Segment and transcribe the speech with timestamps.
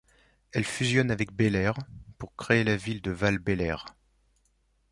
[0.51, 1.75] Elle fusionne avec Bélair
[2.17, 3.85] pour créée la ville de Val-Bélair.